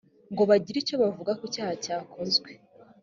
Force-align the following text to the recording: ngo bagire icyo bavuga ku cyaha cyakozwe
ngo 0.31 0.43
bagire 0.49 0.77
icyo 0.81 0.95
bavuga 1.03 1.31
ku 1.39 1.45
cyaha 1.53 1.73
cyakozwe 1.83 2.49